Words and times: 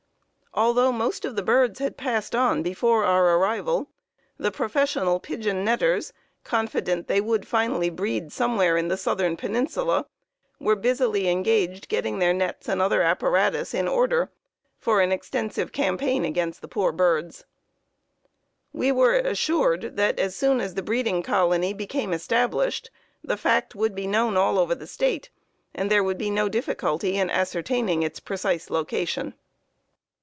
Although 0.53 0.91
most 0.91 1.23
of 1.23 1.37
the 1.37 1.43
birds 1.43 1.79
had 1.79 1.95
passed 1.95 2.35
on 2.35 2.61
before 2.61 3.05
our 3.05 3.37
arrival, 3.37 3.87
the 4.37 4.51
professional 4.51 5.17
pigeon 5.17 5.63
netters, 5.63 6.11
confident 6.43 7.07
that 7.07 7.13
they 7.13 7.21
would 7.21 7.47
finally 7.47 7.89
breed 7.89 8.33
somewhere 8.33 8.75
in 8.75 8.89
the 8.89 8.97
southern 8.97 9.37
peninsula, 9.37 10.07
were 10.59 10.75
busily 10.75 11.29
engaged 11.29 11.87
getting 11.87 12.19
their 12.19 12.33
nets 12.33 12.67
and 12.67 12.81
other 12.81 13.01
apparatus 13.01 13.73
in 13.73 13.87
order 13.87 14.29
for 14.77 14.99
an 14.99 15.13
extensive 15.13 15.71
campaign 15.71 16.25
against 16.25 16.59
the 16.59 16.67
poor 16.67 16.91
birds. 16.91 17.45
"We 18.73 18.91
were 18.91 19.13
assured 19.15 19.95
that 19.95 20.19
as 20.19 20.35
soon 20.35 20.59
as 20.59 20.73
the 20.73 20.83
breeding 20.83 21.23
colony 21.23 21.73
became 21.73 22.11
established 22.11 22.91
the 23.23 23.37
fact 23.37 23.73
would 23.73 23.95
be 23.95 24.05
known 24.05 24.35
all 24.35 24.59
over 24.59 24.75
the 24.75 24.85
State, 24.85 25.29
and 25.73 25.89
there 25.89 26.03
would 26.03 26.17
be 26.17 26.29
no 26.29 26.49
difficulty 26.49 27.15
in 27.17 27.29
ascertaining 27.29 28.03
its 28.03 28.19
precise 28.19 28.69
location. 28.69 29.33